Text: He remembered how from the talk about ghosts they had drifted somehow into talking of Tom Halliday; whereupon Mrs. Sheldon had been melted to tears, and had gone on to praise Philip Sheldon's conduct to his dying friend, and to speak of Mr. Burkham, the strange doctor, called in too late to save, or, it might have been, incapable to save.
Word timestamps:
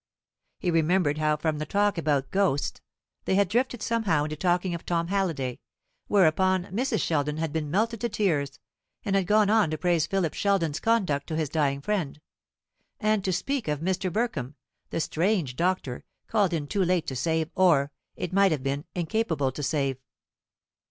He 0.57 0.71
remembered 0.71 1.19
how 1.19 1.37
from 1.37 1.59
the 1.59 1.65
talk 1.67 1.95
about 1.95 2.31
ghosts 2.31 2.81
they 3.25 3.35
had 3.35 3.47
drifted 3.47 3.83
somehow 3.83 4.23
into 4.23 4.35
talking 4.35 4.73
of 4.73 4.83
Tom 4.83 5.09
Halliday; 5.09 5.59
whereupon 6.07 6.63
Mrs. 6.73 7.01
Sheldon 7.01 7.37
had 7.37 7.53
been 7.53 7.69
melted 7.69 8.01
to 8.01 8.09
tears, 8.09 8.57
and 9.05 9.15
had 9.15 9.27
gone 9.27 9.51
on 9.51 9.69
to 9.69 9.77
praise 9.77 10.07
Philip 10.07 10.33
Sheldon's 10.33 10.79
conduct 10.79 11.27
to 11.27 11.35
his 11.35 11.49
dying 11.49 11.81
friend, 11.81 12.19
and 12.99 13.23
to 13.23 13.31
speak 13.31 13.67
of 13.67 13.81
Mr. 13.81 14.11
Burkham, 14.11 14.55
the 14.89 14.99
strange 14.99 15.55
doctor, 15.55 16.03
called 16.25 16.51
in 16.51 16.65
too 16.65 16.83
late 16.83 17.05
to 17.05 17.15
save, 17.15 17.51
or, 17.53 17.91
it 18.15 18.33
might 18.33 18.51
have 18.51 18.63
been, 18.63 18.85
incapable 18.95 19.51
to 19.51 19.61
save. 19.61 19.99